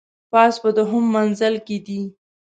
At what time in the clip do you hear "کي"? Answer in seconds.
1.67-1.77